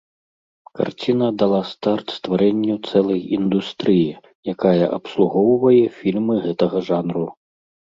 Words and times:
Карціна 0.77 1.27
дала 1.41 1.59
старт 1.73 2.07
стварэнню 2.17 2.79
цэлай 2.89 3.21
індустрыі, 3.39 4.11
якая 4.57 4.85
абслугоўвае 4.99 5.79
фільмы 6.03 6.45
гэтага 6.53 6.77
жанру. 6.95 7.29